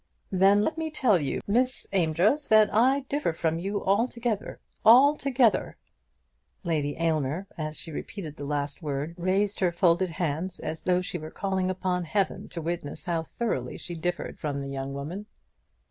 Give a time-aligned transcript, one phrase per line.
[0.31, 5.77] "Then let me tell you, Miss Amedroz, that I differ from you altogether, altogether."
[6.63, 11.19] Lady Aylmer, as she repeated the last word, raised her folded hands as though she
[11.19, 15.27] were calling upon heaven to witness how thoroughly she differed from the young woman!